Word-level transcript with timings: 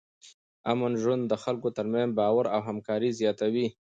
امن 0.71 0.91
ژوند 1.01 1.23
د 1.27 1.33
خلکو 1.43 1.69
ترمنځ 1.77 2.11
باور 2.19 2.45
او 2.55 2.61
همکاري 2.69 3.09
زیاتوي. 3.19 3.67